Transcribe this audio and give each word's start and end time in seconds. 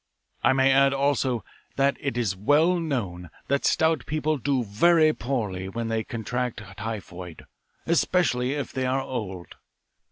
I 0.41 0.53
may 0.53 0.71
add, 0.71 0.95
also, 0.95 1.45
that 1.75 1.95
it 1.99 2.17
is 2.17 2.35
well 2.35 2.79
known 2.79 3.29
that 3.49 3.65
stout 3.65 4.07
people 4.07 4.37
do 4.39 4.63
very 4.63 5.13
poorly 5.13 5.69
when 5.69 5.89
they 5.89 6.03
contract 6.03 6.63
typhoid, 6.77 7.45
especially 7.85 8.53
if 8.53 8.71
they 8.73 8.87
are 8.87 9.01
old. 9.03 9.53